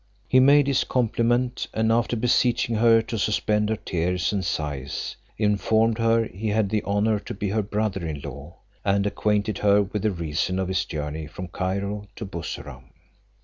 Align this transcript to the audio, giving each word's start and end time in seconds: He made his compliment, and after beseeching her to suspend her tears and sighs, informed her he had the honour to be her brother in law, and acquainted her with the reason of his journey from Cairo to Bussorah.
He 0.27 0.39
made 0.39 0.65
his 0.65 0.83
compliment, 0.83 1.67
and 1.75 1.91
after 1.91 2.15
beseeching 2.15 2.77
her 2.77 3.03
to 3.03 3.19
suspend 3.19 3.69
her 3.69 3.75
tears 3.75 4.33
and 4.33 4.43
sighs, 4.43 5.15
informed 5.37 5.99
her 5.99 6.23
he 6.25 6.47
had 6.47 6.69
the 6.71 6.81
honour 6.85 7.19
to 7.19 7.35
be 7.35 7.49
her 7.49 7.61
brother 7.61 8.07
in 8.07 8.19
law, 8.21 8.57
and 8.83 9.05
acquainted 9.05 9.59
her 9.59 9.83
with 9.83 10.01
the 10.01 10.09
reason 10.09 10.57
of 10.57 10.69
his 10.69 10.85
journey 10.85 11.27
from 11.27 11.49
Cairo 11.49 12.07
to 12.15 12.25
Bussorah. 12.25 12.81